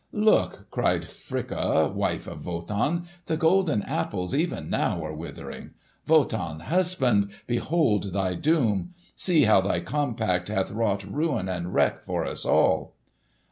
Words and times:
"Look!" 0.13 0.65
cried 0.71 1.03
Fricka, 1.05 1.93
wife 1.93 2.25
of 2.25 2.43
Wotan, 2.47 3.05
"the 3.27 3.37
golden 3.37 3.83
apples 3.83 4.33
even 4.33 4.67
now 4.67 4.99
are 5.05 5.13
withering. 5.13 5.75
Wotan, 6.07 6.61
husband, 6.61 7.29
behold 7.45 8.11
thy 8.11 8.33
doom! 8.33 8.95
See 9.15 9.43
how 9.43 9.61
thy 9.61 9.79
compact 9.79 10.47
hath 10.49 10.71
wrought 10.71 11.03
ruin 11.03 11.47
and 11.47 11.71
wreck 11.71 11.99
for 12.01 12.25
us 12.25 12.45
all!" 12.45 12.95